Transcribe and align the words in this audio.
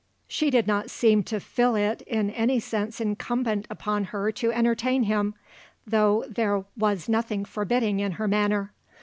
She 0.27 0.49
did 0.49 0.65
not 0.65 0.89
seem 0.89 1.21
to 1.25 1.39
feel 1.39 1.75
it 1.75 2.01
in 2.07 2.31
any 2.31 2.59
sense 2.59 2.99
incumbent 2.99 3.67
upon 3.69 4.05
her 4.05 4.31
to 4.31 4.51
entertain 4.51 5.03
him, 5.03 5.35
though 5.85 6.25
there 6.27 6.65
was 6.75 7.07
nothing 7.07 7.45
forbidding 7.45 7.99
in 7.99 8.13
her 8.13 8.27
manner. 8.27 8.73